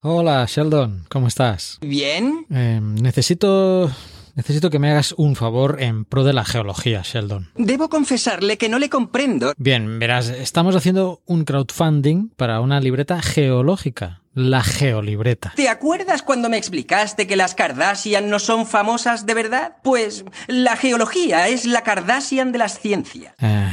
Hola, 0.00 0.46
Sheldon, 0.48 1.06
¿cómo 1.08 1.26
estás? 1.26 1.78
Bien. 1.80 2.46
Eh, 2.50 2.78
necesito. 2.80 3.90
Necesito 4.36 4.70
que 4.70 4.78
me 4.78 4.92
hagas 4.92 5.12
un 5.16 5.34
favor 5.34 5.82
en 5.82 6.04
pro 6.04 6.22
de 6.22 6.32
la 6.32 6.44
geología, 6.44 7.02
Sheldon. 7.04 7.50
Debo 7.56 7.88
confesarle 7.88 8.56
que 8.56 8.68
no 8.68 8.78
le 8.78 8.88
comprendo. 8.88 9.52
Bien, 9.56 9.98
verás, 9.98 10.28
estamos 10.28 10.76
haciendo 10.76 11.20
un 11.26 11.44
crowdfunding 11.44 12.28
para 12.36 12.60
una 12.60 12.78
libreta 12.80 13.20
geológica, 13.20 14.22
la 14.34 14.62
geolibreta. 14.62 15.52
¿Te 15.56 15.68
acuerdas 15.68 16.22
cuando 16.22 16.48
me 16.48 16.58
explicaste 16.58 17.26
que 17.26 17.34
las 17.34 17.56
Kardashian 17.56 18.30
no 18.30 18.38
son 18.38 18.68
famosas 18.68 19.26
de 19.26 19.34
verdad? 19.34 19.78
Pues 19.82 20.24
la 20.46 20.76
geología 20.76 21.48
es 21.48 21.64
la 21.64 21.82
Kardashian 21.82 22.52
de 22.52 22.58
las 22.58 22.78
ciencias. 22.78 23.34
Eh, 23.40 23.68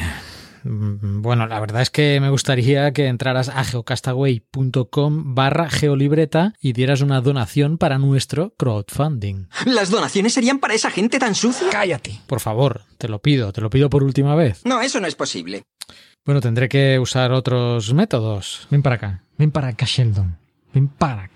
bueno, 0.65 1.47
la 1.47 1.59
verdad 1.59 1.81
es 1.81 1.89
que 1.89 2.19
me 2.19 2.29
gustaría 2.29 2.91
que 2.91 3.07
entraras 3.07 3.49
a 3.49 3.63
geocastaway.com 3.63 5.35
barra 5.35 5.69
geolibreta 5.69 6.53
y 6.59 6.73
dieras 6.73 7.01
una 7.01 7.21
donación 7.21 7.77
para 7.77 7.99
nuestro 7.99 8.53
crowdfunding. 8.57 9.47
¿Las 9.65 9.91
donaciones 9.91 10.33
serían 10.33 10.59
para 10.59 10.73
esa 10.73 10.89
gente 10.89 11.19
tan 11.19 11.35
sucia? 11.35 11.67
Cállate. 11.71 12.19
Por 12.27 12.39
favor, 12.39 12.81
te 12.97 13.07
lo 13.07 13.21
pido, 13.21 13.53
te 13.53 13.61
lo 13.61 13.69
pido 13.69 13.89
por 13.89 14.03
última 14.03 14.35
vez. 14.35 14.61
No, 14.65 14.81
eso 14.81 14.99
no 14.99 15.07
es 15.07 15.15
posible. 15.15 15.63
Bueno, 16.25 16.41
tendré 16.41 16.67
que 16.67 16.97
usar 16.97 17.31
otros 17.31 17.93
métodos. 17.93 18.67
Ven 18.71 18.81
para 18.81 18.95
acá. 18.95 19.23
Ven 19.37 19.51
para 19.51 19.67
acá, 19.67 19.85
Sheldon. 19.87 20.37
Ven 20.73 20.87
para 20.87 21.29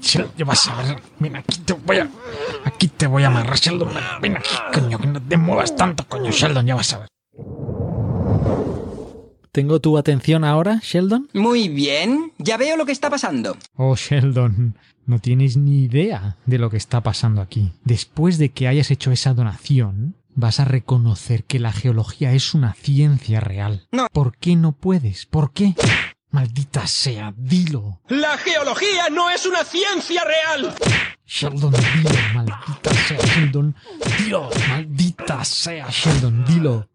Sheldon, 0.00 0.32
ya 0.38 0.44
vas 0.44 0.68
a 0.68 0.82
ver. 0.82 1.02
Ven 1.18 1.36
aquí 1.36 1.58
te 1.58 1.72
voy 1.72 1.98
a... 1.98 2.08
Aquí 2.64 2.88
te 2.88 3.06
voy 3.06 3.24
a 3.24 3.26
amarrar, 3.26 3.58
Sheldon. 3.58 3.90
Ven 4.20 4.36
aquí, 4.36 4.54
coño, 4.72 4.98
que 4.98 5.06
no 5.08 5.20
te 5.20 5.36
muevas 5.36 5.74
tanto, 5.74 6.06
coño, 6.08 6.30
Sheldon, 6.30 6.64
ya 6.64 6.76
vas 6.76 6.92
a 6.94 6.98
ver. 7.00 7.11
¿Tengo 9.52 9.80
tu 9.80 9.98
atención 9.98 10.44
ahora, 10.44 10.80
Sheldon? 10.82 11.28
Muy 11.34 11.68
bien. 11.68 12.32
Ya 12.38 12.56
veo 12.56 12.78
lo 12.78 12.86
que 12.86 12.92
está 12.92 13.10
pasando. 13.10 13.54
Oh, 13.76 13.94
Sheldon, 13.96 14.78
no 15.04 15.18
tienes 15.18 15.58
ni 15.58 15.82
idea 15.82 16.38
de 16.46 16.56
lo 16.56 16.70
que 16.70 16.78
está 16.78 17.02
pasando 17.02 17.42
aquí. 17.42 17.70
Después 17.84 18.38
de 18.38 18.50
que 18.50 18.66
hayas 18.66 18.90
hecho 18.90 19.12
esa 19.12 19.34
donación, 19.34 20.16
vas 20.34 20.58
a 20.58 20.64
reconocer 20.64 21.44
que 21.44 21.58
la 21.58 21.70
geología 21.70 22.32
es 22.32 22.54
una 22.54 22.72
ciencia 22.72 23.40
real. 23.40 23.86
No. 23.92 24.06
¿Por 24.10 24.38
qué 24.38 24.56
no 24.56 24.72
puedes? 24.72 25.26
¿Por 25.26 25.52
qué? 25.52 25.74
Maldita 26.30 26.86
sea, 26.86 27.34
dilo. 27.36 28.00
La 28.08 28.38
geología 28.38 29.10
no 29.10 29.28
es 29.28 29.44
una 29.44 29.64
ciencia 29.64 30.22
real. 30.24 30.74
Sheldon, 31.26 31.72
dilo, 31.72 32.10
maldita 32.32 32.94
sea, 33.06 33.18
Sheldon. 33.18 33.76
Dilo, 34.18 34.48
maldita 34.70 35.44
sea, 35.44 35.88
Sheldon, 35.90 36.42
dilo. 36.46 36.88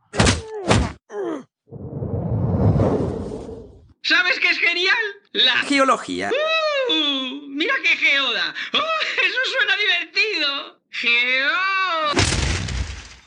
¿Sabes 4.08 4.40
qué 4.40 4.48
es 4.48 4.58
genial? 4.60 4.96
La 5.34 5.58
Geología. 5.68 6.30
¡Uh! 6.30 7.48
¡Mira 7.50 7.74
qué 7.84 7.90
geoda! 7.90 8.56
¡Oh, 8.74 8.78
eso 8.78 9.40
suena 9.52 9.76
divertido! 9.76 10.82
¡Geo! 10.92 11.52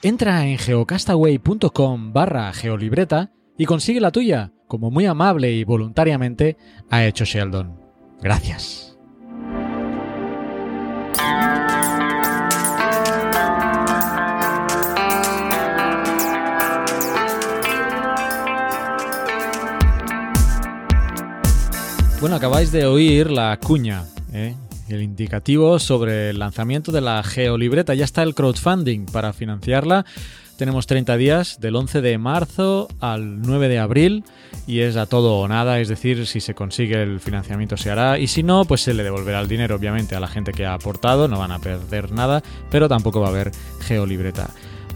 Entra 0.01 0.47
en 0.47 0.57
geocastaway.com 0.57 2.15
barra 2.15 2.51
geolibreta 2.55 3.31
y 3.59 3.67
consigue 3.67 4.01
la 4.01 4.11
tuya, 4.11 4.53
como 4.69 4.91
muy 4.91 5.05
amable 5.05 5.53
y 5.53 5.65
voluntariamente 5.65 6.57
ha 6.89 7.05
hecho 7.05 7.27
Sheldon. 7.27 7.79
Gracias. 8.23 8.90
Bueno, 22.21 22.37
acabáis 22.37 22.71
de 22.71 22.85
oír 22.85 23.31
la 23.31 23.59
cuña, 23.59 24.05
¿eh? 24.35 24.55
el 24.91 25.01
indicativo 25.01 25.79
sobre 25.79 26.29
el 26.29 26.39
lanzamiento 26.39 26.93
de 26.93 27.01
la 27.01 27.23
geolibreta. 27.23 27.95
Ya 27.95 28.05
está 28.05 28.23
el 28.23 28.35
crowdfunding 28.35 29.07
para 29.07 29.33
financiarla. 29.33 30.05
Tenemos 30.59 30.87
30 30.87 31.17
días, 31.17 31.61
del 31.61 31.77
11 31.77 32.03
de 32.03 32.19
marzo 32.19 32.89
al 33.01 33.41
9 33.41 33.69
de 33.69 33.79
abril, 33.79 34.25
y 34.67 34.81
es 34.81 34.97
a 34.97 35.07
todo 35.07 35.39
o 35.39 35.49
nada, 35.49 35.81
es 35.81 35.89
decir, 35.89 36.27
si 36.27 36.41
se 36.41 36.55
consigue 36.55 37.03
el 37.03 37.21
financiamiento 37.21 37.79
se 37.79 37.91
hará, 37.91 38.19
y 38.19 38.27
si 38.27 38.43
no, 38.43 38.67
pues 38.67 38.83
se 38.83 38.93
le 38.93 39.03
devolverá 39.03 39.41
el 39.41 39.49
dinero, 39.49 39.77
obviamente, 39.77 40.15
a 40.15 40.21
la 40.21 40.29
gente 40.29 40.53
que 40.53 40.67
ha 40.67 40.75
aportado, 40.75 41.27
no 41.27 41.39
van 41.39 41.53
a 41.53 41.61
perder 41.61 42.13
nada, 42.13 42.43
pero 42.71 42.87
tampoco 42.87 43.23
va 43.23 43.29
a 43.29 43.31
haber 43.31 43.53
geolibreta. 43.81 44.51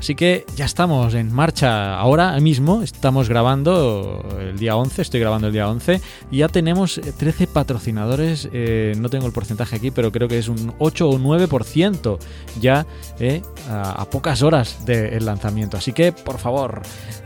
Así 0.04 0.16
que 0.16 0.44
ya 0.54 0.66
estamos 0.66 1.14
en 1.14 1.32
marcha 1.32 1.98
ahora 1.98 2.38
mismo, 2.38 2.82
estamos 2.82 3.30
grabando 3.30 4.22
el 4.38 4.58
día 4.58 4.76
11, 4.76 5.00
estoy 5.00 5.18
grabando 5.18 5.46
el 5.46 5.54
día 5.54 5.66
11 5.66 5.98
y 6.30 6.40
ya 6.40 6.48
tenemos 6.48 7.00
13 7.16 7.46
patrocinadores, 7.46 8.50
eh, 8.52 8.92
no 8.98 9.08
tengo 9.08 9.24
el 9.24 9.32
porcentaje 9.32 9.76
aquí, 9.76 9.90
pero 9.90 10.12
creo 10.12 10.28
que 10.28 10.36
es 10.36 10.48
un 10.48 10.74
8 10.78 11.08
o 11.08 11.18
9% 11.18 12.18
ya 12.60 12.86
eh, 13.18 13.40
a, 13.70 13.92
a, 13.92 14.04
pocas 14.10 14.42
horas 14.42 14.84
del 14.84 15.24
lanzamiento. 15.24 15.78
Así 15.78 15.94
que 15.94 16.12
por 16.12 16.36
favor, 16.36 16.82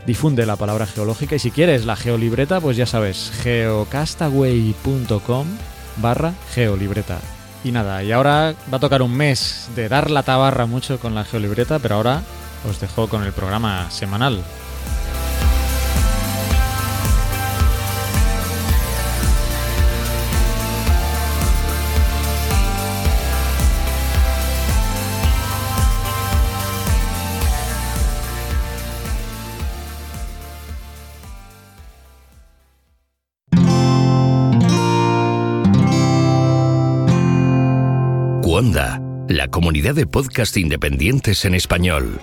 difunde 0.07 0.45
la 0.45 0.55
palabra 0.55 0.85
geológica 0.85 1.35
y 1.35 1.39
si 1.39 1.51
quieres 1.51 1.85
la 1.85 1.97
geolibreta, 1.97 2.61
pues 2.61 2.77
ya 2.77 2.85
sabes, 2.85 3.29
geocastaway.com 3.43 5.47
barra 5.97 6.33
geolibreta. 6.53 7.19
Y 7.61 7.73
nada, 7.73 8.05
y 8.05 8.13
ahora 8.13 8.55
va 8.71 8.77
a 8.77 8.79
tocar 8.79 9.01
un 9.01 9.17
mes 9.17 9.67
de 9.75 9.89
dar 9.89 10.09
la 10.09 10.23
tabarra 10.23 10.65
mucho 10.65 10.97
con 10.97 11.13
la 11.13 11.25
geolibreta, 11.25 11.77
pero 11.79 11.95
ahora 11.95 12.23
os 12.67 12.79
dejo 12.79 13.07
con 13.07 13.23
el 13.23 13.33
programa 13.33 13.89
semanal. 13.91 14.43
La 39.29 39.47
comunidad 39.47 39.95
de 39.95 40.07
podcast 40.07 40.57
independientes 40.57 41.45
en 41.45 41.53
español. 41.53 42.19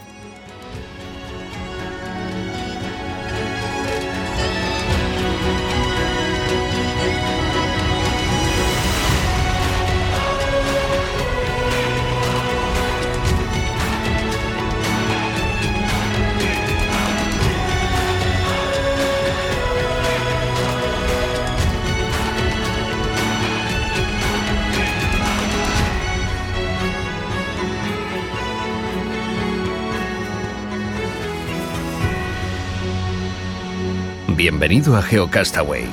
Bienvenido 34.36 34.94
a 34.96 35.00
GeoCastaway. 35.00 35.84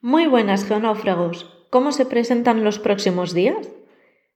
Muy 0.00 0.26
buenas 0.26 0.64
geonáufragos. 0.64 1.66
¿Cómo 1.68 1.92
se 1.92 2.06
presentan 2.06 2.64
los 2.64 2.78
próximos 2.78 3.34
días? 3.34 3.68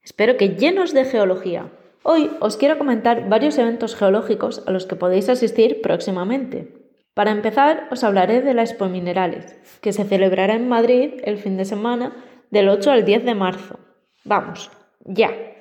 Espero 0.03 0.37
que 0.37 0.51
llenos 0.51 0.93
de 0.93 1.07
geología. 1.07 1.73
Hoy 2.03 2.31
os 2.41 2.59
quiero 2.59 2.77
comentar 2.77 3.27
varios 3.31 3.57
eventos 3.57 3.97
geológicos 3.97 4.63
a 4.67 4.71
los 4.71 4.85
que 4.85 4.97
podéis 4.97 5.31
asistir 5.31 5.81
próximamente. 5.81 6.75
Para 7.15 7.31
empezar, 7.31 7.89
os 7.91 8.05
hablaré 8.05 8.43
de 8.43 8.53
la 8.53 8.65
Expo 8.65 8.85
Minerales, 8.91 9.59
que 9.81 9.95
se 9.95 10.05
celebrará 10.05 10.57
en 10.57 10.69
Madrid 10.69 11.23
el 11.25 11.39
fin 11.39 11.57
de 11.57 11.65
semana 11.65 12.15
del 12.51 12.69
8 12.69 12.91
al 12.91 13.07
10 13.07 13.25
de 13.25 13.35
marzo. 13.35 13.81
Vamos, 14.25 14.71
ya. 15.07 15.56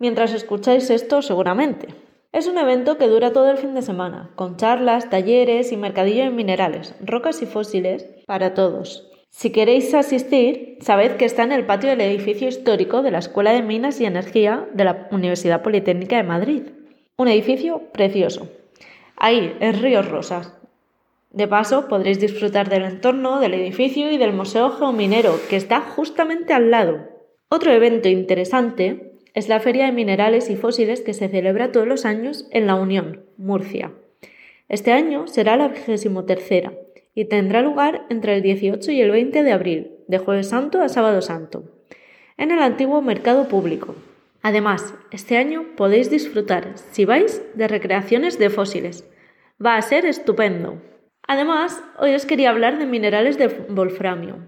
Mientras 0.00 0.32
escucháis 0.32 0.88
esto, 0.88 1.20
seguramente. 1.20 1.88
Es 2.32 2.46
un 2.46 2.56
evento 2.56 2.96
que 2.96 3.06
dura 3.06 3.34
todo 3.34 3.50
el 3.50 3.58
fin 3.58 3.74
de 3.74 3.82
semana, 3.82 4.30
con 4.34 4.56
charlas, 4.56 5.10
talleres 5.10 5.72
y 5.72 5.76
mercadillo 5.76 6.22
en 6.22 6.34
minerales, 6.34 6.94
rocas 7.02 7.42
y 7.42 7.46
fósiles 7.46 8.06
para 8.26 8.54
todos. 8.54 9.10
Si 9.28 9.52
queréis 9.52 9.92
asistir, 9.92 10.78
sabed 10.80 11.16
que 11.16 11.26
está 11.26 11.42
en 11.42 11.52
el 11.52 11.66
patio 11.66 11.90
del 11.90 12.00
edificio 12.00 12.48
histórico 12.48 13.02
de 13.02 13.10
la 13.10 13.18
Escuela 13.18 13.52
de 13.52 13.60
Minas 13.60 14.00
y 14.00 14.06
Energía 14.06 14.66
de 14.72 14.84
la 14.84 15.08
Universidad 15.12 15.60
Politécnica 15.60 16.16
de 16.16 16.22
Madrid. 16.22 16.62
Un 17.18 17.28
edificio 17.28 17.82
precioso. 17.92 18.48
Ahí, 19.16 19.54
en 19.60 19.82
Ríos 19.82 20.08
Rosas. 20.08 20.54
De 21.30 21.46
paso, 21.46 21.88
podréis 21.88 22.18
disfrutar 22.20 22.70
del 22.70 22.84
entorno, 22.84 23.38
del 23.38 23.52
edificio 23.52 24.10
y 24.10 24.16
del 24.16 24.32
Museo 24.32 24.70
Geominero, 24.70 25.38
que 25.50 25.56
está 25.56 25.82
justamente 25.82 26.54
al 26.54 26.70
lado. 26.70 27.06
Otro 27.50 27.70
evento 27.70 28.08
interesante 28.08 29.09
es 29.34 29.48
la 29.48 29.60
Feria 29.60 29.86
de 29.86 29.92
Minerales 29.92 30.50
y 30.50 30.56
Fósiles 30.56 31.00
que 31.00 31.14
se 31.14 31.28
celebra 31.28 31.72
todos 31.72 31.86
los 31.86 32.04
años 32.04 32.48
en 32.50 32.66
La 32.66 32.74
Unión, 32.74 33.24
Murcia. 33.36 33.92
Este 34.68 34.92
año 34.92 35.26
será 35.26 35.56
la 35.56 35.68
vigésimo 35.68 36.24
tercera 36.24 36.72
y 37.14 37.24
tendrá 37.26 37.62
lugar 37.62 38.06
entre 38.08 38.36
el 38.36 38.42
18 38.42 38.92
y 38.92 39.00
el 39.00 39.10
20 39.10 39.42
de 39.42 39.52
abril, 39.52 39.90
de 40.08 40.18
jueves 40.18 40.48
santo 40.48 40.80
a 40.80 40.88
sábado 40.88 41.22
santo, 41.22 41.64
en 42.36 42.50
el 42.50 42.60
antiguo 42.60 43.02
mercado 43.02 43.48
público. 43.48 43.94
Además, 44.42 44.94
este 45.10 45.36
año 45.36 45.66
podéis 45.76 46.10
disfrutar, 46.10 46.72
si 46.92 47.04
vais, 47.04 47.42
de 47.54 47.68
recreaciones 47.68 48.38
de 48.38 48.48
fósiles. 48.48 49.08
Va 49.64 49.76
a 49.76 49.82
ser 49.82 50.06
estupendo. 50.06 50.80
Además, 51.26 51.82
hoy 51.98 52.14
os 52.14 52.24
quería 52.24 52.50
hablar 52.50 52.78
de 52.78 52.86
minerales 52.86 53.36
de 53.38 53.48
wolframio. 53.48 54.38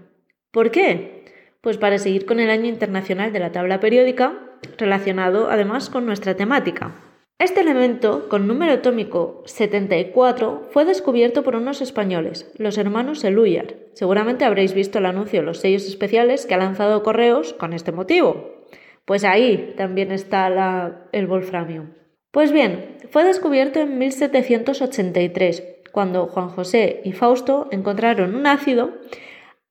¿Por 0.51 0.71
qué? 0.71 1.25
Pues 1.61 1.77
para 1.77 1.99
seguir 1.99 2.25
con 2.25 2.39
el 2.39 2.49
año 2.49 2.65
internacional 2.65 3.31
de 3.31 3.39
la 3.39 3.51
tabla 3.51 3.79
periódica, 3.79 4.52
relacionado 4.77 5.49
además 5.49 5.89
con 5.89 6.05
nuestra 6.05 6.35
temática. 6.35 6.95
Este 7.39 7.61
elemento, 7.61 8.29
con 8.29 8.47
número 8.47 8.73
atómico 8.73 9.43
74, 9.45 10.69
fue 10.71 10.85
descubierto 10.85 11.43
por 11.43 11.55
unos 11.55 11.81
españoles, 11.81 12.51
los 12.57 12.77
hermanos 12.77 13.23
Eluyar. 13.23 13.75
Seguramente 13.93 14.45
habréis 14.45 14.73
visto 14.73 14.99
el 14.99 15.07
anuncio 15.07 15.41
de 15.41 15.45
los 15.45 15.59
sellos 15.59 15.85
especiales 15.87 16.45
que 16.45 16.53
ha 16.53 16.57
lanzado 16.57 17.03
Correos 17.03 17.53
con 17.53 17.73
este 17.73 17.91
motivo. 17.91 18.67
Pues 19.05 19.23
ahí 19.23 19.73
también 19.75 20.11
está 20.11 21.07
el 21.11 21.27
wolframio. 21.27 21.89
Pues 22.31 22.51
bien, 22.51 22.97
fue 23.09 23.23
descubierto 23.25 23.79
en 23.79 23.97
1783, 23.97 25.63
cuando 25.91 26.27
Juan 26.27 26.49
José 26.49 27.01
y 27.03 27.11
Fausto 27.11 27.67
encontraron 27.71 28.35
un 28.35 28.47
ácido 28.47 28.93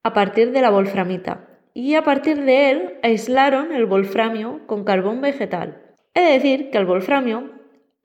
a 0.02 0.12
partir 0.12 0.52
de 0.52 0.60
la 0.60 0.70
wolframita, 0.70 1.51
y 1.74 1.94
a 1.94 2.04
partir 2.04 2.42
de 2.42 2.70
él 2.70 2.94
aislaron 3.02 3.72
el 3.72 3.86
wolframio 3.86 4.60
con 4.66 4.84
carbón 4.84 5.20
vegetal. 5.20 5.82
Es 6.14 6.28
decir, 6.28 6.70
que 6.70 6.78
el 6.78 6.86
wolframio, 6.86 7.50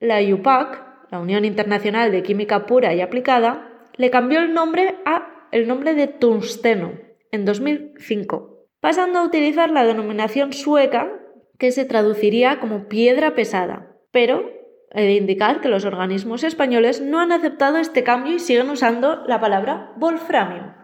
la 0.00 0.22
IUPAC, 0.22 1.10
la 1.10 1.20
Unión 1.20 1.44
Internacional 1.44 2.12
de 2.12 2.22
Química 2.22 2.66
Pura 2.66 2.94
y 2.94 3.00
Aplicada, 3.00 3.70
le 3.96 4.10
cambió 4.10 4.40
el 4.40 4.54
nombre 4.54 4.96
a 5.04 5.48
el 5.50 5.66
nombre 5.66 5.94
de 5.94 6.08
tungsteno 6.08 6.92
en 7.30 7.44
2005 7.44 8.58
pasando 8.80 9.18
a 9.18 9.24
utilizar 9.24 9.70
la 9.70 9.84
denominación 9.84 10.52
sueca 10.52 11.12
que 11.58 11.72
se 11.72 11.84
traduciría 11.84 12.60
como 12.60 12.88
piedra 12.88 13.34
pesada. 13.34 13.96
Pero 14.12 14.50
he 14.92 15.02
de 15.02 15.14
indicar 15.14 15.60
que 15.60 15.68
los 15.68 15.84
organismos 15.84 16.44
españoles 16.44 17.00
no 17.00 17.20
han 17.20 17.32
aceptado 17.32 17.78
este 17.78 18.04
cambio 18.04 18.34
y 18.34 18.38
siguen 18.38 18.70
usando 18.70 19.24
la 19.26 19.40
palabra 19.40 19.92
wolframio. 19.96 20.74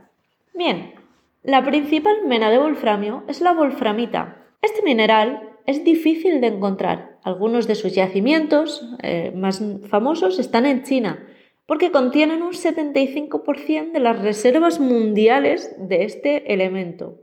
Bien, 0.52 0.94
la 1.44 1.62
principal 1.62 2.24
mena 2.26 2.50
de 2.50 2.56
wolframio 2.56 3.22
es 3.28 3.42
la 3.42 3.52
wolframita. 3.52 4.46
Este 4.62 4.82
mineral 4.82 5.50
es 5.66 5.84
difícil 5.84 6.40
de 6.40 6.46
encontrar. 6.46 7.18
Algunos 7.22 7.68
de 7.68 7.74
sus 7.74 7.94
yacimientos 7.94 8.82
eh, 9.02 9.30
más 9.36 9.62
famosos 9.90 10.38
están 10.38 10.64
en 10.64 10.84
China, 10.84 11.28
porque 11.66 11.90
contienen 11.90 12.40
un 12.40 12.52
75% 12.52 13.92
de 13.92 14.00
las 14.00 14.22
reservas 14.22 14.80
mundiales 14.80 15.76
de 15.78 16.04
este 16.04 16.54
elemento. 16.54 17.20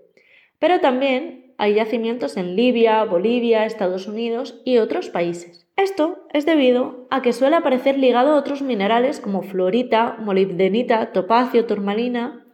Pero 0.60 0.80
también 0.82 1.56
hay 1.58 1.74
yacimientos 1.74 2.38
en 2.38 2.56
Libia, 2.56 3.04
Bolivia, 3.06 3.66
Estados 3.66 4.08
Unidos 4.08 4.62
y 4.66 4.78
otros 4.78 5.10
países. 5.10 5.68
Esto 5.78 6.28
es 6.32 6.46
debido 6.46 7.08
a 7.10 7.24
que 7.24 7.34
suele 7.34 7.56
aparecer 7.56 7.98
ligado 7.98 8.34
a 8.34 8.38
otros 8.38 8.62
minerales 8.62 9.20
como 9.20 9.42
fluorita, 9.42 10.18
molibdenita, 10.20 11.12
topacio, 11.12 11.66
turmalina, 11.66 12.46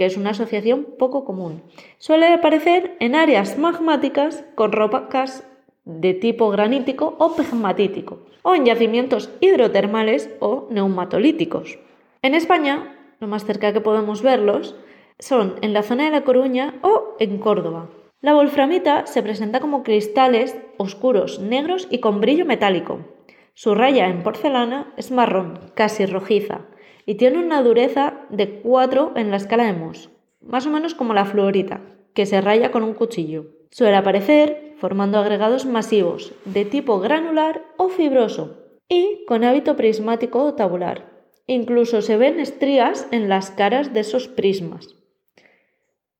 que 0.00 0.06
es 0.06 0.16
una 0.16 0.30
asociación 0.30 0.86
poco 0.98 1.26
común. 1.26 1.60
Suele 1.98 2.32
aparecer 2.32 2.96
en 3.00 3.14
áreas 3.14 3.58
magmáticas 3.58 4.46
con 4.54 4.72
rocas 4.72 5.46
de 5.84 6.14
tipo 6.14 6.48
granítico 6.48 7.16
o 7.18 7.36
pegmatítico, 7.36 8.20
o 8.40 8.54
en 8.54 8.64
yacimientos 8.64 9.28
hidrotermales 9.40 10.30
o 10.40 10.68
neumatolíticos. 10.70 11.78
En 12.22 12.34
España, 12.34 12.96
lo 13.20 13.26
más 13.26 13.44
cerca 13.44 13.74
que 13.74 13.82
podemos 13.82 14.22
verlos 14.22 14.74
son 15.18 15.56
en 15.60 15.74
la 15.74 15.82
zona 15.82 16.04
de 16.06 16.12
La 16.12 16.24
Coruña 16.24 16.76
o 16.80 17.14
en 17.18 17.36
Córdoba. 17.36 17.90
La 18.22 18.34
wolframita 18.34 19.06
se 19.06 19.22
presenta 19.22 19.60
como 19.60 19.82
cristales 19.82 20.56
oscuros, 20.78 21.40
negros 21.40 21.88
y 21.90 21.98
con 21.98 22.22
brillo 22.22 22.46
metálico. 22.46 23.00
Su 23.52 23.74
raya 23.74 24.08
en 24.08 24.22
porcelana 24.22 24.94
es 24.96 25.10
marrón, 25.10 25.60
casi 25.74 26.06
rojiza, 26.06 26.62
y 27.06 27.14
tiene 27.14 27.38
una 27.38 27.62
dureza 27.62 28.20
de 28.30 28.60
4 28.60 29.12
en 29.16 29.30
la 29.30 29.36
escala 29.36 29.64
de 29.64 29.72
Mohs, 29.72 30.10
más 30.40 30.66
o 30.66 30.70
menos 30.70 30.94
como 30.94 31.14
la 31.14 31.24
fluorita, 31.24 31.80
que 32.14 32.26
se 32.26 32.40
raya 32.40 32.70
con 32.70 32.82
un 32.82 32.94
cuchillo. 32.94 33.46
Suele 33.70 33.96
aparecer 33.96 34.74
formando 34.76 35.18
agregados 35.18 35.66
masivos, 35.66 36.32
de 36.44 36.64
tipo 36.64 37.00
granular 37.00 37.62
o 37.76 37.88
fibroso, 37.88 38.56
y 38.88 39.24
con 39.26 39.44
hábito 39.44 39.76
prismático 39.76 40.42
o 40.42 40.54
tabular. 40.54 41.10
Incluso 41.46 42.02
se 42.02 42.16
ven 42.16 42.40
estrías 42.40 43.06
en 43.10 43.28
las 43.28 43.50
caras 43.50 43.92
de 43.92 44.00
esos 44.00 44.28
prismas. 44.28 44.96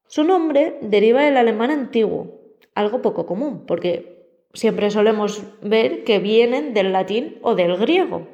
Su 0.07 0.25
nombre 0.25 0.79
deriva 0.83 1.23
del 1.23 1.37
alemán 1.37 1.71
antiguo, 1.71 2.41
algo 2.75 3.01
poco 3.01 3.27
común, 3.27 3.65
porque 3.67 4.27
siempre 4.53 4.91
solemos 4.91 5.43
ver 5.63 6.05
que 6.05 6.19
vienen 6.19 6.75
del 6.75 6.93
latín 6.93 7.39
o 7.43 7.55
del 7.55 7.77
griego. 7.77 8.27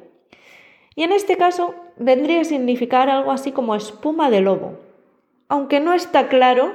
Y 0.97 1.03
en 1.03 1.11
este 1.11 1.37
caso 1.37 1.75
vendría 1.95 2.41
a 2.41 2.43
significar 2.43 3.07
algo 3.07 3.31
así 3.31 3.51
como 3.51 3.75
espuma 3.75 4.31
de 4.31 4.41
lobo, 4.41 4.79
aunque 5.47 5.79
no 5.79 5.93
está 5.93 6.27
claro 6.27 6.73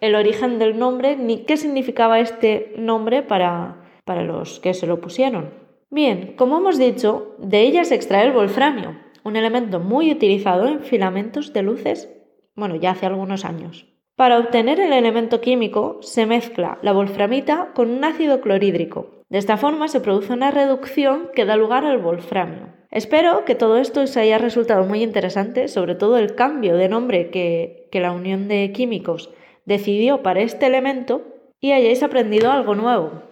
el 0.00 0.14
origen 0.14 0.58
del 0.58 0.78
nombre 0.78 1.16
ni 1.16 1.44
qué 1.44 1.58
significaba 1.58 2.18
este 2.18 2.72
nombre 2.78 3.22
para, 3.22 3.84
para 4.06 4.22
los 4.22 4.58
que 4.58 4.72
se 4.72 4.86
lo 4.86 5.02
pusieron. 5.02 5.50
Bien, 5.90 6.32
como 6.38 6.56
hemos 6.56 6.78
dicho, 6.78 7.34
de 7.36 7.60
ella 7.60 7.84
se 7.84 7.94
extrae 7.94 8.24
el 8.24 8.32
wolframio, 8.32 8.96
un 9.22 9.36
elemento 9.36 9.80
muy 9.80 10.10
utilizado 10.12 10.66
en 10.66 10.80
filamentos 10.80 11.52
de 11.52 11.60
luces, 11.60 12.08
bueno, 12.54 12.74
ya 12.74 12.92
hace 12.92 13.04
algunos 13.04 13.44
años. 13.44 13.86
Para 14.16 14.38
obtener 14.38 14.80
el 14.80 14.94
elemento 14.94 15.42
químico 15.42 15.98
se 16.00 16.24
mezcla 16.24 16.78
la 16.80 16.94
wolframita 16.94 17.72
con 17.74 17.90
un 17.90 18.02
ácido 18.02 18.40
clorhídrico. 18.40 19.24
De 19.28 19.36
esta 19.36 19.58
forma 19.58 19.88
se 19.88 20.00
produce 20.00 20.32
una 20.32 20.50
reducción 20.50 21.28
que 21.34 21.44
da 21.44 21.56
lugar 21.56 21.84
al 21.84 21.98
wolframio. 21.98 22.77
Espero 22.90 23.44
que 23.44 23.54
todo 23.54 23.76
esto 23.76 24.02
os 24.02 24.16
haya 24.16 24.38
resultado 24.38 24.84
muy 24.84 25.02
interesante, 25.02 25.68
sobre 25.68 25.94
todo 25.94 26.16
el 26.16 26.34
cambio 26.34 26.76
de 26.76 26.88
nombre 26.88 27.30
que, 27.30 27.88
que 27.92 28.00
la 28.00 28.12
Unión 28.12 28.48
de 28.48 28.72
Químicos 28.72 29.30
decidió 29.66 30.22
para 30.22 30.40
este 30.40 30.66
elemento 30.66 31.22
y 31.60 31.72
hayáis 31.72 32.02
aprendido 32.02 32.50
algo 32.50 32.74
nuevo. 32.74 33.22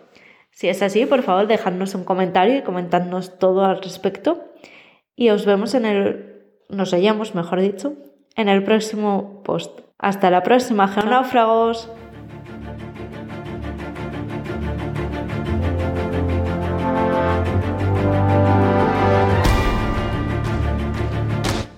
Si 0.50 0.68
es 0.68 0.82
así, 0.82 1.04
por 1.04 1.22
favor, 1.22 1.46
dejadnos 1.46 1.94
un 1.94 2.04
comentario 2.04 2.56
y 2.56 2.62
comentadnos 2.62 3.38
todo 3.38 3.64
al 3.64 3.82
respecto. 3.82 4.44
Y 5.14 5.30
os 5.30 5.44
vemos 5.44 5.74
en 5.74 5.84
el. 5.84 6.44
Nos 6.68 6.92
hallamos, 6.92 7.34
mejor 7.34 7.60
dicho, 7.60 7.92
en 8.36 8.48
el 8.48 8.64
próximo 8.64 9.42
post. 9.44 9.80
Hasta 9.98 10.30
la 10.30 10.42
próxima, 10.42 10.88
geonáufragos. 10.88 11.90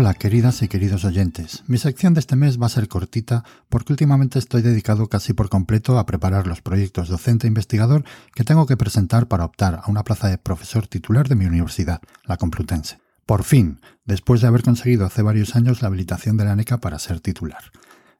Hola, 0.00 0.14
queridas 0.14 0.62
y 0.62 0.68
queridos 0.68 1.04
oyentes. 1.04 1.62
Mi 1.66 1.76
sección 1.76 2.14
de 2.14 2.20
este 2.20 2.34
mes 2.34 2.58
va 2.58 2.64
a 2.64 2.70
ser 2.70 2.88
cortita 2.88 3.44
porque 3.68 3.92
últimamente 3.92 4.38
estoy 4.38 4.62
dedicado 4.62 5.08
casi 5.08 5.34
por 5.34 5.50
completo 5.50 5.98
a 5.98 6.06
preparar 6.06 6.46
los 6.46 6.62
proyectos 6.62 7.10
docente-investigador 7.10 8.04
que 8.34 8.42
tengo 8.42 8.64
que 8.64 8.78
presentar 8.78 9.28
para 9.28 9.44
optar 9.44 9.82
a 9.84 9.90
una 9.90 10.02
plaza 10.02 10.28
de 10.28 10.38
profesor 10.38 10.86
titular 10.86 11.28
de 11.28 11.34
mi 11.34 11.44
universidad, 11.44 12.00
la 12.24 12.38
Complutense. 12.38 12.98
Por 13.26 13.44
fin, 13.44 13.82
después 14.06 14.40
de 14.40 14.46
haber 14.46 14.62
conseguido 14.62 15.04
hace 15.04 15.20
varios 15.20 15.54
años 15.54 15.82
la 15.82 15.88
habilitación 15.88 16.38
de 16.38 16.46
la 16.46 16.56
NECA 16.56 16.78
para 16.78 16.98
ser 16.98 17.20
titular. 17.20 17.64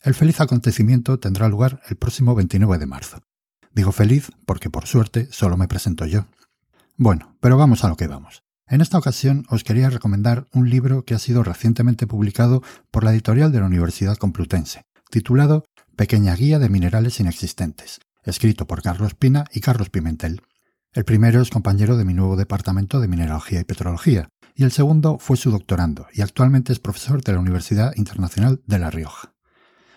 El 0.02 0.12
feliz 0.12 0.38
acontecimiento 0.42 1.18
tendrá 1.18 1.48
lugar 1.48 1.80
el 1.88 1.96
próximo 1.96 2.34
29 2.34 2.76
de 2.76 2.84
marzo. 2.84 3.22
Digo 3.72 3.92
feliz 3.92 4.30
porque 4.44 4.68
por 4.68 4.86
suerte 4.86 5.28
solo 5.30 5.56
me 5.56 5.66
presento 5.66 6.04
yo. 6.04 6.26
Bueno, 6.98 7.38
pero 7.40 7.56
vamos 7.56 7.84
a 7.84 7.88
lo 7.88 7.96
que 7.96 8.06
vamos. 8.06 8.42
En 8.70 8.80
esta 8.80 8.98
ocasión 8.98 9.44
os 9.50 9.64
quería 9.64 9.90
recomendar 9.90 10.46
un 10.52 10.70
libro 10.70 11.04
que 11.04 11.14
ha 11.14 11.18
sido 11.18 11.42
recientemente 11.42 12.06
publicado 12.06 12.62
por 12.92 13.02
la 13.02 13.10
editorial 13.10 13.50
de 13.50 13.58
la 13.58 13.66
Universidad 13.66 14.16
Complutense, 14.16 14.84
titulado 15.10 15.64
Pequeña 15.96 16.36
Guía 16.36 16.60
de 16.60 16.68
Minerales 16.68 17.18
Inexistentes, 17.18 17.98
escrito 18.22 18.68
por 18.68 18.80
Carlos 18.80 19.14
Pina 19.14 19.44
y 19.52 19.58
Carlos 19.58 19.90
Pimentel. 19.90 20.42
El 20.92 21.04
primero 21.04 21.42
es 21.42 21.50
compañero 21.50 21.96
de 21.96 22.04
mi 22.04 22.14
nuevo 22.14 22.36
departamento 22.36 23.00
de 23.00 23.08
Mineralogía 23.08 23.58
y 23.58 23.64
Petrología, 23.64 24.28
y 24.54 24.62
el 24.62 24.70
segundo 24.70 25.18
fue 25.18 25.36
su 25.36 25.50
doctorando, 25.50 26.06
y 26.12 26.20
actualmente 26.20 26.72
es 26.72 26.78
profesor 26.78 27.24
de 27.24 27.32
la 27.32 27.40
Universidad 27.40 27.92
Internacional 27.96 28.62
de 28.68 28.78
La 28.78 28.90
Rioja. 28.90 29.34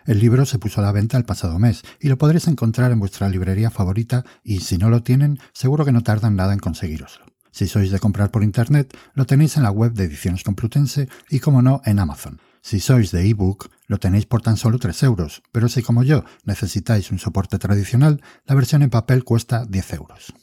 El 0.08 0.20
libro 0.20 0.48
se 0.48 0.58
puso 0.58 0.82
a 0.82 0.84
la 0.84 0.92
venta 0.92 1.18
el 1.18 1.26
pasado 1.26 1.60
mes 1.60 1.84
y 2.00 2.10
lo 2.10 2.18
podréis 2.18 2.48
encontrar 2.48 2.92
en 2.92 3.00
vuestra 3.00 3.30
librería 3.30 3.70
favorita 3.70 4.26
y 4.44 4.62
si 4.62 4.80
no 4.80 4.90
lo 4.90 5.04
tienen, 5.04 5.38
seguro 5.54 5.86
que 5.86 5.92
no 5.92 6.02
tardan 6.02 6.36
nada 6.36 6.54
en 6.54 6.60
conseguiroslo. 6.60 7.33
Si 7.54 7.68
sois 7.68 7.92
de 7.92 8.00
comprar 8.00 8.32
por 8.32 8.42
internet, 8.42 8.98
lo 9.14 9.28
tenéis 9.28 9.58
en 9.58 9.64
la 9.64 9.70
web 9.70 9.94
de 9.94 10.06
Ediciones 10.06 10.44
Complutense 10.44 11.08
y, 11.30 11.40
como 11.40 11.62
no, 11.62 11.84
en 11.86 12.00
Amazon. 12.00 12.42
Si 12.64 12.80
sois 12.80 13.12
de 13.12 13.30
ebook, 13.30 13.70
lo 13.86 14.00
tenéis 14.00 14.26
por 14.26 14.42
tan 14.42 14.58
solo 14.58 14.80
3 14.80 15.04
euros, 15.04 15.44
pero 15.52 15.70
si 15.70 15.84
como 15.84 16.02
yo 16.02 16.26
necesitáis 16.46 17.12
un 17.12 17.20
soporte 17.20 17.60
tradicional, 17.60 18.24
la 18.48 18.56
versión 18.56 18.82
en 18.82 18.90
papel 18.90 19.24
cuesta 19.24 19.66
10 19.66 19.94
euros. 19.94 20.34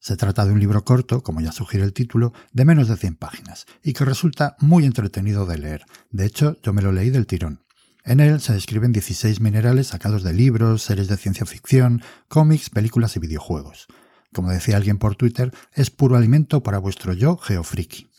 Se 0.00 0.16
trata 0.16 0.44
de 0.44 0.50
un 0.50 0.58
libro 0.58 0.84
corto, 0.84 1.22
como 1.22 1.40
ya 1.40 1.52
sugiere 1.52 1.86
el 1.86 1.92
título, 1.92 2.32
de 2.52 2.64
menos 2.64 2.88
de 2.88 2.96
100 2.96 3.14
páginas, 3.14 3.66
y 3.84 3.92
que 3.92 4.04
resulta 4.04 4.56
muy 4.58 4.86
entretenido 4.86 5.46
de 5.46 5.56
leer. 5.56 5.84
De 6.10 6.26
hecho, 6.26 6.56
yo 6.64 6.72
me 6.72 6.82
lo 6.82 6.90
leí 6.90 7.10
del 7.10 7.28
tirón. 7.28 7.62
En 8.04 8.18
él 8.18 8.40
se 8.40 8.54
describen 8.54 8.90
16 8.90 9.40
minerales 9.40 9.88
sacados 9.88 10.24
de 10.24 10.32
libros, 10.32 10.82
series 10.82 11.06
de 11.06 11.16
ciencia 11.16 11.46
ficción, 11.46 12.02
cómics, 12.26 12.70
películas 12.70 13.14
y 13.14 13.20
videojuegos. 13.20 13.86
Como 14.32 14.50
decía 14.50 14.76
alguien 14.76 14.98
por 14.98 15.16
Twitter, 15.16 15.52
es 15.74 15.90
puro 15.90 16.16
alimento 16.16 16.62
para 16.62 16.78
vuestro 16.78 17.12
yo 17.12 17.36
geofriki. 17.36 18.10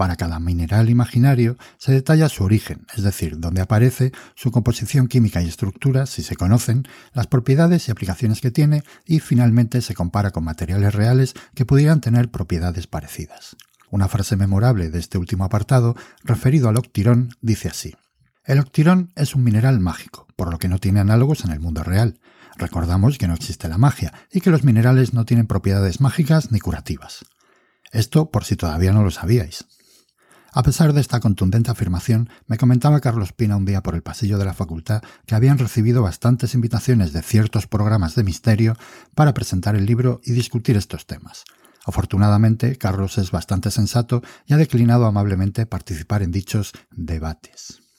Para 0.00 0.16
cada 0.16 0.38
mineral 0.38 0.88
imaginario 0.88 1.58
se 1.76 1.92
detalla 1.92 2.30
su 2.30 2.42
origen, 2.42 2.86
es 2.96 3.02
decir, 3.02 3.38
dónde 3.38 3.60
aparece, 3.60 4.12
su 4.34 4.50
composición 4.50 5.08
química 5.08 5.42
y 5.42 5.48
estructura, 5.48 6.06
si 6.06 6.22
se 6.22 6.36
conocen, 6.36 6.84
las 7.12 7.26
propiedades 7.26 7.86
y 7.86 7.90
aplicaciones 7.90 8.40
que 8.40 8.50
tiene, 8.50 8.82
y 9.04 9.20
finalmente 9.20 9.82
se 9.82 9.92
compara 9.92 10.30
con 10.30 10.44
materiales 10.44 10.94
reales 10.94 11.34
que 11.54 11.66
pudieran 11.66 12.00
tener 12.00 12.30
propiedades 12.30 12.86
parecidas. 12.86 13.56
Una 13.90 14.08
frase 14.08 14.36
memorable 14.36 14.88
de 14.88 15.00
este 15.00 15.18
último 15.18 15.44
apartado, 15.44 15.94
referido 16.24 16.70
al 16.70 16.78
octirón, 16.78 17.34
dice 17.42 17.68
así. 17.68 17.94
El 18.46 18.58
octirón 18.58 19.12
es 19.16 19.34
un 19.34 19.44
mineral 19.44 19.80
mágico, 19.80 20.26
por 20.34 20.50
lo 20.50 20.58
que 20.58 20.68
no 20.68 20.78
tiene 20.78 21.00
análogos 21.00 21.44
en 21.44 21.50
el 21.50 21.60
mundo 21.60 21.82
real. 21.82 22.20
Recordamos 22.56 23.18
que 23.18 23.28
no 23.28 23.34
existe 23.34 23.68
la 23.68 23.78
magia 23.78 24.12
y 24.30 24.40
que 24.40 24.50
los 24.50 24.64
minerales 24.64 25.14
no 25.14 25.24
tienen 25.24 25.46
propiedades 25.46 26.00
mágicas 26.00 26.52
ni 26.52 26.60
curativas. 26.60 27.24
Esto 27.92 28.30
por 28.30 28.44
si 28.44 28.56
todavía 28.56 28.92
no 28.92 29.02
lo 29.02 29.10
sabíais. 29.10 29.66
A 30.52 30.62
pesar 30.64 30.92
de 30.92 31.00
esta 31.00 31.20
contundente 31.20 31.70
afirmación, 31.70 32.28
me 32.46 32.56
comentaba 32.56 33.00
Carlos 33.00 33.32
Pina 33.32 33.56
un 33.56 33.64
día 33.64 33.82
por 33.82 33.94
el 33.94 34.02
pasillo 34.02 34.36
de 34.36 34.44
la 34.44 34.54
facultad 34.54 35.02
que 35.24 35.36
habían 35.36 35.58
recibido 35.58 36.02
bastantes 36.02 36.54
invitaciones 36.54 37.12
de 37.12 37.22
ciertos 37.22 37.68
programas 37.68 38.16
de 38.16 38.24
misterio 38.24 38.76
para 39.14 39.32
presentar 39.32 39.76
el 39.76 39.86
libro 39.86 40.20
y 40.24 40.32
discutir 40.32 40.76
estos 40.76 41.06
temas. 41.06 41.44
Afortunadamente, 41.86 42.76
Carlos 42.76 43.16
es 43.18 43.30
bastante 43.30 43.70
sensato 43.70 44.22
y 44.44 44.54
ha 44.54 44.56
declinado 44.56 45.06
amablemente 45.06 45.66
participar 45.66 46.22
en 46.22 46.32
dichos 46.32 46.72
debates. 46.90 47.89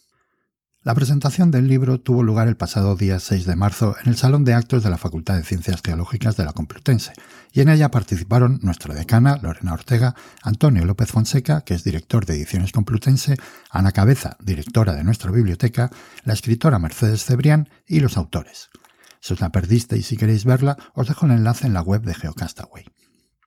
La 0.83 0.95
presentación 0.95 1.51
del 1.51 1.67
libro 1.67 1.99
tuvo 1.99 2.23
lugar 2.23 2.47
el 2.47 2.57
pasado 2.57 2.95
día 2.95 3.19
6 3.19 3.45
de 3.45 3.55
marzo 3.55 3.95
en 4.01 4.09
el 4.09 4.17
Salón 4.17 4.43
de 4.45 4.55
Actos 4.55 4.81
de 4.81 4.89
la 4.89 4.97
Facultad 4.97 5.35
de 5.35 5.43
Ciencias 5.43 5.79
Geológicas 5.85 6.37
de 6.37 6.43
la 6.43 6.53
Complutense, 6.53 7.13
y 7.51 7.61
en 7.61 7.69
ella 7.69 7.91
participaron 7.91 8.59
nuestra 8.63 8.95
decana, 8.95 9.37
Lorena 9.43 9.73
Ortega, 9.73 10.15
Antonio 10.41 10.83
López 10.83 11.11
Fonseca, 11.11 11.61
que 11.61 11.75
es 11.75 11.83
director 11.83 12.25
de 12.25 12.33
Ediciones 12.33 12.71
Complutense, 12.71 13.37
Ana 13.69 13.91
Cabeza, 13.91 14.37
directora 14.39 14.95
de 14.95 15.03
nuestra 15.03 15.29
biblioteca, 15.29 15.91
la 16.23 16.33
escritora 16.33 16.79
Mercedes 16.79 17.25
Cebrián 17.25 17.69
y 17.85 17.99
los 17.99 18.17
autores. 18.17 18.71
Si 19.19 19.33
os 19.33 19.39
la 19.39 19.51
perdiste 19.51 19.99
y 19.99 20.01
si 20.01 20.17
queréis 20.17 20.45
verla, 20.45 20.77
os 20.95 21.07
dejo 21.07 21.27
el 21.27 21.33
enlace 21.33 21.67
en 21.67 21.75
la 21.75 21.83
web 21.83 22.01
de 22.01 22.15
Geocastaway. 22.15 22.85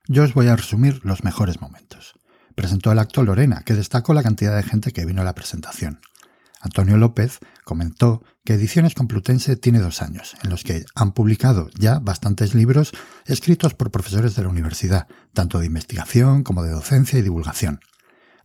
Yo 0.07 0.23
os 0.23 0.33
voy 0.33 0.47
a 0.47 0.55
resumir 0.55 1.01
los 1.03 1.25
mejores 1.25 1.59
momentos. 1.59 2.13
Presentó 2.55 2.93
el 2.93 2.99
acto 2.99 3.23
Lorena, 3.23 3.63
que 3.65 3.73
destacó 3.73 4.13
la 4.13 4.23
cantidad 4.23 4.55
de 4.55 4.63
gente 4.63 4.93
que 4.93 5.03
vino 5.03 5.21
a 5.21 5.25
la 5.25 5.35
presentación. 5.35 5.99
Antonio 6.65 6.97
López 6.97 7.39
comentó 7.63 8.23
que 8.43 8.55
Ediciones 8.55 8.95
Complutense 8.95 9.55
tiene 9.55 9.79
dos 9.79 10.01
años, 10.01 10.35
en 10.43 10.49
los 10.49 10.63
que 10.63 10.83
han 10.95 11.11
publicado 11.11 11.69
ya 11.77 11.99
bastantes 11.99 12.55
libros 12.55 12.91
escritos 13.25 13.75
por 13.75 13.91
profesores 13.91 14.35
de 14.35 14.41
la 14.41 14.49
universidad, 14.49 15.07
tanto 15.33 15.59
de 15.59 15.67
investigación 15.67 16.43
como 16.43 16.63
de 16.63 16.71
docencia 16.71 17.19
y 17.19 17.21
divulgación. 17.21 17.81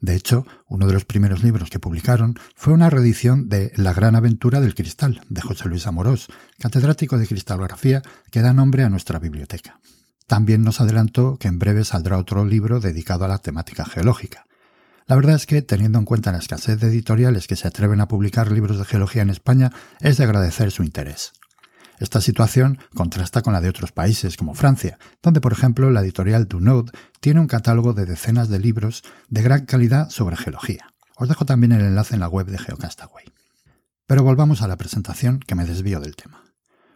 De 0.02 0.14
hecho, 0.14 0.46
uno 0.68 0.86
de 0.86 0.92
los 0.92 1.06
primeros 1.06 1.42
libros 1.42 1.70
que 1.70 1.78
publicaron 1.78 2.38
fue 2.54 2.74
una 2.74 2.90
reedición 2.90 3.48
de 3.48 3.72
La 3.76 3.94
gran 3.94 4.14
aventura 4.16 4.60
del 4.60 4.74
cristal, 4.74 5.22
de 5.30 5.40
José 5.40 5.68
Luis 5.68 5.86
Amorós, 5.86 6.28
catedrático 6.58 7.16
de 7.16 7.26
cristalografía 7.26 8.02
que 8.30 8.42
da 8.42 8.52
nombre 8.52 8.84
a 8.84 8.90
nuestra 8.90 9.18
biblioteca. 9.18 9.80
También 10.26 10.62
nos 10.62 10.82
adelantó 10.82 11.38
que 11.38 11.48
en 11.48 11.58
breve 11.58 11.84
saldrá 11.84 12.18
otro 12.18 12.44
libro 12.44 12.80
dedicado 12.80 13.24
a 13.24 13.28
la 13.28 13.38
temática 13.38 13.86
geológica. 13.86 14.46
La 15.10 15.16
verdad 15.16 15.34
es 15.34 15.44
que, 15.44 15.60
teniendo 15.60 15.98
en 15.98 16.04
cuenta 16.04 16.30
la 16.30 16.38
escasez 16.38 16.78
de 16.78 16.86
editoriales 16.86 17.48
que 17.48 17.56
se 17.56 17.66
atreven 17.66 18.00
a 18.00 18.06
publicar 18.06 18.52
libros 18.52 18.78
de 18.78 18.84
geología 18.84 19.22
en 19.22 19.30
España, 19.30 19.72
es 19.98 20.18
de 20.18 20.22
agradecer 20.22 20.70
su 20.70 20.84
interés. 20.84 21.32
Esta 21.98 22.20
situación 22.20 22.78
contrasta 22.94 23.42
con 23.42 23.52
la 23.52 23.60
de 23.60 23.68
otros 23.68 23.90
países, 23.90 24.36
como 24.36 24.54
Francia, 24.54 25.00
donde, 25.20 25.40
por 25.40 25.50
ejemplo, 25.52 25.90
la 25.90 26.02
editorial 26.02 26.46
Dunod 26.46 26.90
tiene 27.18 27.40
un 27.40 27.48
catálogo 27.48 27.92
de 27.92 28.06
decenas 28.06 28.48
de 28.50 28.60
libros 28.60 29.02
de 29.28 29.42
gran 29.42 29.66
calidad 29.66 30.10
sobre 30.10 30.36
geología. 30.36 30.94
Os 31.16 31.28
dejo 31.28 31.44
también 31.44 31.72
el 31.72 31.80
enlace 31.80 32.14
en 32.14 32.20
la 32.20 32.28
web 32.28 32.46
de 32.46 32.58
Geocastaway. 32.58 33.24
Pero 34.06 34.22
volvamos 34.22 34.62
a 34.62 34.68
la 34.68 34.76
presentación, 34.76 35.40
que 35.40 35.56
me 35.56 35.64
desvío 35.64 35.98
del 35.98 36.14
tema. 36.14 36.44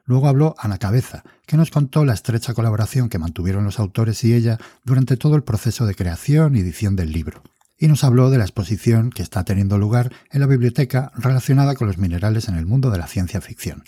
Luego 0.05 0.29
habló 0.29 0.55
Ana 0.59 0.79
Cabeza, 0.79 1.25
que 1.47 1.57
nos 1.57 1.73
contó 1.73 2.05
la 2.05 2.15
estrecha 2.15 2.55
colaboración 2.55 3.09
que 3.09 3.19
mantuvieron 3.19 3.65
los 3.65 3.81
autores 3.81 4.23
y 4.23 4.35
ella 4.35 4.61
durante 4.85 5.17
todo 5.17 5.35
el 5.35 5.43
proceso 5.43 5.85
de 5.85 5.97
creación 5.97 6.55
y 6.55 6.61
edición 6.61 6.95
del 6.95 7.11
libro, 7.11 7.43
y 7.79 7.89
nos 7.89 8.05
habló 8.05 8.31
de 8.31 8.39
la 8.39 8.45
exposición 8.45 9.11
que 9.11 9.23
está 9.23 9.45
teniendo 9.45 9.79
lugar 9.79 10.13
en 10.31 10.41
la 10.41 10.47
biblioteca 10.47 11.13
relacionada 11.17 11.75
con 11.75 11.87
los 11.87 11.99
minerales 11.99 12.49
en 12.49 12.57
el 12.57 12.67
mundo 12.67 12.91
de 12.91 12.99
la 12.99 13.07
ciencia 13.07 13.41
ficción. 13.41 13.85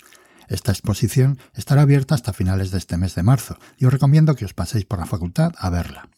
Esta 0.47 0.71
exposición 0.71 1.39
estará 1.53 1.81
abierta 1.81 2.15
hasta 2.15 2.33
finales 2.33 2.71
de 2.71 2.77
este 2.77 2.97
mes 2.97 3.15
de 3.15 3.23
marzo 3.23 3.57
y 3.77 3.85
os 3.85 3.93
recomiendo 3.93 4.35
que 4.35 4.45
os 4.45 4.53
paséis 4.53 4.85
por 4.85 4.99
la 4.99 5.05
facultad 5.05 5.53
a 5.57 5.69
verla. 5.69 6.09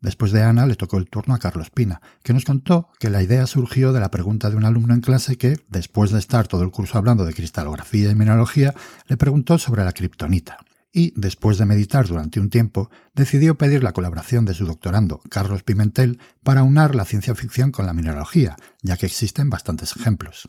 Después 0.00 0.30
de 0.30 0.42
Ana 0.42 0.66
le 0.66 0.76
tocó 0.76 0.98
el 0.98 1.08
turno 1.08 1.34
a 1.34 1.38
Carlos 1.38 1.70
Pina, 1.70 2.00
que 2.22 2.32
nos 2.32 2.44
contó 2.44 2.90
que 3.00 3.10
la 3.10 3.22
idea 3.22 3.46
surgió 3.46 3.92
de 3.92 4.00
la 4.00 4.10
pregunta 4.10 4.50
de 4.50 4.56
un 4.56 4.64
alumno 4.64 4.94
en 4.94 5.00
clase 5.00 5.36
que, 5.36 5.58
después 5.68 6.10
de 6.10 6.18
estar 6.18 6.46
todo 6.46 6.62
el 6.62 6.70
curso 6.70 6.98
hablando 6.98 7.24
de 7.24 7.34
cristalografía 7.34 8.10
y 8.10 8.14
mineralogía, 8.14 8.74
le 9.06 9.16
preguntó 9.16 9.58
sobre 9.58 9.84
la 9.84 9.92
kriptonita 9.92 10.58
y, 10.96 11.12
después 11.14 11.58
de 11.58 11.66
meditar 11.66 12.06
durante 12.06 12.40
un 12.40 12.48
tiempo, 12.48 12.90
decidió 13.14 13.58
pedir 13.58 13.82
la 13.82 13.92
colaboración 13.92 14.46
de 14.46 14.54
su 14.54 14.64
doctorando, 14.64 15.20
Carlos 15.28 15.62
Pimentel, 15.62 16.18
para 16.42 16.62
unar 16.62 16.94
la 16.94 17.04
ciencia 17.04 17.34
ficción 17.34 17.70
con 17.70 17.84
la 17.84 17.92
mineralogía, 17.92 18.56
ya 18.80 18.96
que 18.96 19.04
existen 19.04 19.50
bastantes 19.50 19.94
ejemplos. 19.94 20.48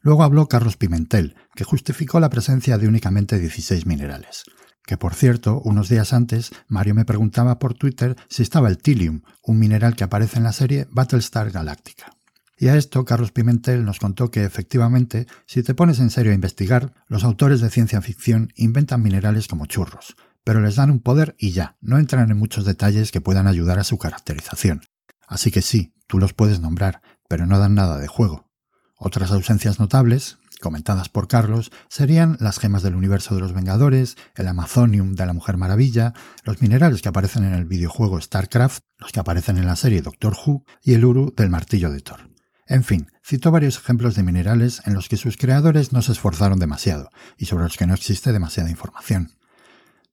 Luego 0.00 0.24
habló 0.24 0.48
Carlos 0.48 0.76
Pimentel, 0.76 1.36
que 1.54 1.62
justificó 1.62 2.18
la 2.18 2.28
presencia 2.28 2.76
de 2.76 2.88
únicamente 2.88 3.38
16 3.38 3.86
minerales. 3.86 4.42
Que 4.84 4.96
por 4.96 5.14
cierto, 5.14 5.60
unos 5.64 5.88
días 5.88 6.12
antes, 6.12 6.50
Mario 6.66 6.96
me 6.96 7.04
preguntaba 7.04 7.60
por 7.60 7.74
Twitter 7.74 8.16
si 8.28 8.42
estaba 8.42 8.68
el 8.70 8.78
tilium, 8.78 9.22
un 9.44 9.60
mineral 9.60 9.94
que 9.94 10.02
aparece 10.02 10.38
en 10.38 10.44
la 10.44 10.52
serie 10.52 10.88
Battlestar 10.90 11.52
Galactica. 11.52 12.17
Y 12.60 12.68
a 12.68 12.76
esto 12.76 13.04
Carlos 13.04 13.30
Pimentel 13.30 13.84
nos 13.84 14.00
contó 14.00 14.32
que 14.32 14.44
efectivamente, 14.44 15.28
si 15.46 15.62
te 15.62 15.74
pones 15.74 16.00
en 16.00 16.10
serio 16.10 16.32
a 16.32 16.34
investigar, 16.34 16.92
los 17.06 17.22
autores 17.22 17.60
de 17.60 17.70
ciencia 17.70 18.02
ficción 18.02 18.52
inventan 18.56 19.00
minerales 19.00 19.46
como 19.46 19.66
churros, 19.66 20.16
pero 20.42 20.60
les 20.60 20.74
dan 20.74 20.90
un 20.90 20.98
poder 20.98 21.36
y 21.38 21.52
ya, 21.52 21.76
no 21.80 21.98
entran 21.98 22.30
en 22.30 22.36
muchos 22.36 22.64
detalles 22.64 23.12
que 23.12 23.20
puedan 23.20 23.46
ayudar 23.46 23.78
a 23.78 23.84
su 23.84 23.96
caracterización. 23.96 24.82
Así 25.28 25.52
que 25.52 25.62
sí, 25.62 25.94
tú 26.08 26.18
los 26.18 26.32
puedes 26.32 26.58
nombrar, 26.58 27.00
pero 27.28 27.46
no 27.46 27.60
dan 27.60 27.74
nada 27.74 27.98
de 27.98 28.08
juego. 28.08 28.50
Otras 28.96 29.30
ausencias 29.30 29.78
notables, 29.78 30.38
comentadas 30.60 31.08
por 31.08 31.28
Carlos, 31.28 31.70
serían 31.88 32.36
las 32.40 32.58
gemas 32.58 32.82
del 32.82 32.96
universo 32.96 33.36
de 33.36 33.40
los 33.40 33.52
Vengadores, 33.52 34.16
el 34.34 34.48
Amazonium 34.48 35.14
de 35.14 35.26
la 35.26 35.32
Mujer 35.32 35.56
Maravilla, 35.58 36.12
los 36.42 36.60
minerales 36.60 37.02
que 37.02 37.08
aparecen 37.08 37.44
en 37.44 37.54
el 37.54 37.66
videojuego 37.66 38.20
StarCraft, 38.20 38.80
los 38.98 39.12
que 39.12 39.20
aparecen 39.20 39.58
en 39.58 39.66
la 39.66 39.76
serie 39.76 40.02
Doctor 40.02 40.34
Who 40.34 40.64
y 40.82 40.94
el 40.94 41.04
Uru 41.04 41.32
del 41.36 41.50
martillo 41.50 41.92
de 41.92 42.00
Thor. 42.00 42.37
En 42.68 42.84
fin, 42.84 43.10
citó 43.24 43.50
varios 43.50 43.78
ejemplos 43.78 44.14
de 44.14 44.22
minerales 44.22 44.82
en 44.84 44.92
los 44.92 45.08
que 45.08 45.16
sus 45.16 45.38
creadores 45.38 45.92
no 45.92 46.02
se 46.02 46.12
esforzaron 46.12 46.58
demasiado 46.58 47.10
y 47.38 47.46
sobre 47.46 47.64
los 47.64 47.78
que 47.78 47.86
no 47.86 47.94
existe 47.94 48.30
demasiada 48.30 48.68
información. 48.68 49.32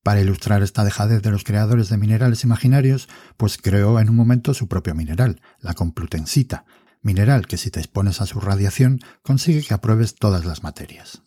Para 0.03 0.21
ilustrar 0.21 0.63
esta 0.63 0.85
dejadez 0.85 1.21
de 1.21 1.31
los 1.31 1.43
creadores 1.43 1.89
de 1.89 1.97
minerales 1.97 2.45
imaginarios, 2.45 3.09
pues 3.35 3.57
creó 3.57 3.99
en 3.99 4.09
un 4.09 4.15
momento 4.15 4.53
su 4.53 4.69
propio 4.69 4.95
mineral, 4.95 5.41
la 5.59 5.73
complutensita, 5.73 6.63
mineral 7.01 7.45
que 7.45 7.57
si 7.57 7.71
te 7.71 7.81
expones 7.81 8.21
a 8.21 8.25
su 8.25 8.39
radiación 8.39 9.01
consigue 9.21 9.63
que 9.63 9.73
apruebes 9.73 10.15
todas 10.15 10.45
las 10.45 10.63
materias. 10.63 11.23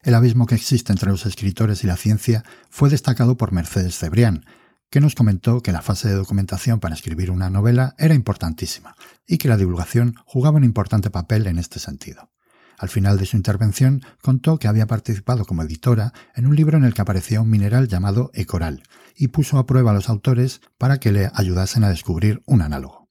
El 0.00 0.14
abismo 0.14 0.46
que 0.46 0.54
existe 0.54 0.92
entre 0.92 1.10
los 1.10 1.26
escritores 1.26 1.84
y 1.84 1.88
la 1.88 1.96
ciencia 1.96 2.42
fue 2.70 2.88
destacado 2.88 3.36
por 3.36 3.52
Mercedes 3.52 3.98
Cebrián, 3.98 4.46
que 4.90 5.00
nos 5.00 5.14
comentó 5.14 5.60
que 5.60 5.72
la 5.72 5.82
fase 5.82 6.08
de 6.08 6.14
documentación 6.14 6.80
para 6.80 6.94
escribir 6.94 7.30
una 7.30 7.50
novela 7.50 7.94
era 7.98 8.14
importantísima 8.14 8.94
y 9.26 9.38
que 9.38 9.48
la 9.48 9.56
divulgación 9.56 10.14
jugaba 10.24 10.56
un 10.56 10.64
importante 10.64 11.10
papel 11.10 11.46
en 11.46 11.58
este 11.58 11.78
sentido. 11.78 12.30
Al 12.78 12.88
final 12.88 13.18
de 13.18 13.26
su 13.26 13.36
intervención 13.36 14.02
contó 14.22 14.58
que 14.58 14.68
había 14.68 14.86
participado 14.86 15.44
como 15.44 15.62
editora 15.62 16.12
en 16.36 16.46
un 16.46 16.54
libro 16.54 16.78
en 16.78 16.84
el 16.84 16.94
que 16.94 17.02
aparecía 17.02 17.40
un 17.40 17.50
mineral 17.50 17.88
llamado 17.88 18.30
ecoral 18.34 18.84
y 19.16 19.28
puso 19.28 19.58
a 19.58 19.66
prueba 19.66 19.90
a 19.90 19.94
los 19.94 20.08
autores 20.08 20.60
para 20.78 20.98
que 20.98 21.10
le 21.10 21.30
ayudasen 21.34 21.82
a 21.82 21.90
descubrir 21.90 22.40
un 22.46 22.62
análogo. 22.62 23.08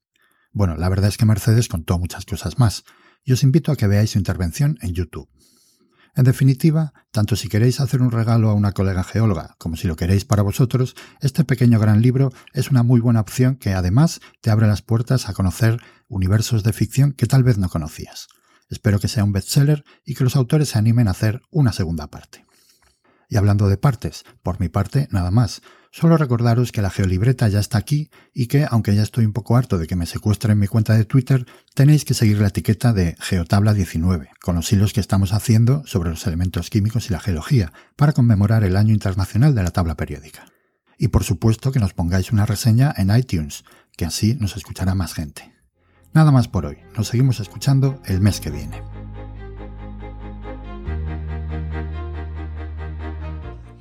Bueno, 0.53 0.77
la 0.77 0.87
verdad 0.89 1.09
es 1.09 1.17
que 1.17 1.25
Mercedes 1.25 1.67
contó 1.67 1.99
muchas 1.99 2.25
cosas 2.25 2.57
más 2.57 2.85
y 3.23 3.33
os 3.33 3.43
invito 3.43 3.71
a 3.73 3.75
que 3.75 3.87
veáis 3.87 4.11
su 4.11 4.17
intervención 4.17 4.77
en 4.81 4.93
YouTube. 4.93 5.29
En 6.17 6.23
definitiva, 6.23 6.93
tanto 7.11 7.35
si 7.35 7.47
queréis 7.47 7.79
hacer 7.79 8.01
un 8.01 8.09
regalo 8.09 8.49
a 8.49 8.55
una 8.55 8.71
colega 8.71 9.03
geóloga 9.03 9.55
como 9.59 9.75
si 9.75 9.87
lo 9.87 9.95
queréis 9.95 10.25
para 10.25 10.41
vosotros, 10.41 10.95
este 11.21 11.43
pequeño 11.43 11.77
gran 11.77 12.01
libro 12.01 12.33
es 12.53 12.71
una 12.71 12.81
muy 12.81 12.99
buena 12.99 13.21
opción 13.21 13.55
que 13.55 13.75
además 13.75 14.19
te 14.41 14.49
abre 14.49 14.65
las 14.65 14.81
puertas 14.81 15.29
a 15.29 15.33
conocer 15.33 15.79
universos 16.07 16.63
de 16.63 16.73
ficción 16.73 17.11
que 17.11 17.27
tal 17.27 17.43
vez 17.43 17.59
no 17.59 17.69
conocías. 17.69 18.29
Espero 18.67 18.99
que 18.99 19.07
sea 19.07 19.23
un 19.23 19.31
bestseller 19.31 19.83
y 20.05 20.15
que 20.15 20.23
los 20.23 20.35
autores 20.35 20.69
se 20.69 20.79
animen 20.79 21.07
a 21.07 21.11
hacer 21.11 21.43
una 21.51 21.71
segunda 21.71 22.07
parte. 22.07 22.46
Y 23.29 23.37
hablando 23.37 23.67
de 23.67 23.77
partes, 23.77 24.23
por 24.41 24.59
mi 24.59 24.69
parte, 24.69 25.07
nada 25.11 25.31
más. 25.31 25.61
Solo 25.91 26.17
recordaros 26.17 26.71
que 26.71 26.81
la 26.81 26.89
geolibreta 26.89 27.47
ya 27.47 27.59
está 27.59 27.77
aquí 27.77 28.09
y 28.33 28.47
que, 28.47 28.67
aunque 28.69 28.95
ya 28.95 29.03
estoy 29.03 29.25
un 29.25 29.33
poco 29.33 29.57
harto 29.57 29.77
de 29.77 29.87
que 29.87 29.95
me 29.95 30.05
secuestren 30.05 30.59
mi 30.59 30.67
cuenta 30.67 30.93
de 30.93 31.05
Twitter, 31.05 31.45
tenéis 31.73 32.05
que 32.05 32.13
seguir 32.13 32.39
la 32.39 32.49
etiqueta 32.49 32.93
de 32.93 33.15
Geotabla19, 33.17 34.29
con 34.41 34.55
los 34.55 34.71
hilos 34.71 34.93
que 34.93 34.99
estamos 34.99 35.33
haciendo 35.33 35.83
sobre 35.85 36.09
los 36.09 36.25
elementos 36.27 36.69
químicos 36.69 37.09
y 37.09 37.13
la 37.13 37.19
geología, 37.19 37.73
para 37.95 38.13
conmemorar 38.13 38.63
el 38.63 38.77
Año 38.77 38.93
Internacional 38.93 39.55
de 39.55 39.63
la 39.63 39.71
Tabla 39.71 39.95
Periódica. 39.95 40.45
Y 40.97 41.09
por 41.09 41.23
supuesto 41.23 41.71
que 41.71 41.79
nos 41.79 41.93
pongáis 41.93 42.31
una 42.31 42.45
reseña 42.45 42.93
en 42.95 43.15
iTunes, 43.15 43.63
que 43.95 44.05
así 44.05 44.35
nos 44.39 44.55
escuchará 44.55 44.95
más 44.95 45.13
gente. 45.13 45.53
Nada 46.13 46.31
más 46.31 46.47
por 46.47 46.65
hoy, 46.65 46.77
nos 46.95 47.07
seguimos 47.07 47.39
escuchando 47.39 48.01
el 48.05 48.21
mes 48.21 48.39
que 48.39 48.51
viene. 48.51 48.96